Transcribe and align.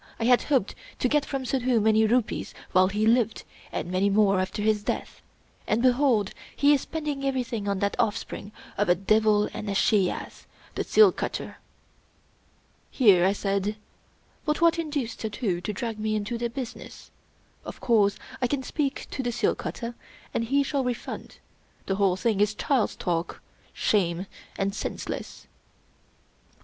I 0.19 0.23
had 0.23 0.41
hoped 0.41 0.73
to 0.97 1.07
get 1.07 1.27
from 1.27 1.45
Suddhoo 1.45 1.79
many 1.79 2.07
rupees 2.07 2.55
while 2.71 2.87
he 2.87 3.05
lived, 3.05 3.43
and 3.71 3.91
many 3.91 4.09
more 4.09 4.39
after 4.39 4.63
his 4.63 4.81
death; 4.81 5.21
and 5.67 5.79
behold, 5.83 6.33
he 6.55 6.73
is 6.73 6.81
spending 6.81 7.23
everything 7.23 7.67
on 7.67 7.77
that 7.81 7.95
offspring 7.99 8.51
of 8.79 8.89
a 8.89 8.95
devil 8.95 9.47
and 9.53 9.69
a 9.69 9.75
she 9.75 10.09
ass, 10.09 10.47
the 10.73 10.83
seal 10.83 11.11
cutter!" 11.11 11.57
Here 12.89 13.23
I 13.23 13.33
said: 13.33 13.75
"But 14.43 14.59
what 14.59 14.79
induced 14.79 15.19
Suddhoo 15.21 15.61
to 15.61 15.71
drag 15.71 15.99
me 15.99 16.15
into 16.15 16.35
the 16.39 16.49
business? 16.49 17.11
Of 17.63 17.79
course 17.79 18.17
I 18.41 18.47
can 18.47 18.63
speak 18.63 19.05
to 19.11 19.21
the 19.21 19.31
seal 19.31 19.53
cutter, 19.53 19.93
and 20.33 20.45
he 20.45 20.63
shall 20.63 20.83
refund. 20.83 21.37
The 21.85 21.97
whole 21.97 22.15
thing 22.15 22.39
is 22.41 22.55
child's 22.55 22.95
talk— 22.95 23.39
shame— 23.71 24.25
and 24.57 24.73
senseless." 24.73 25.45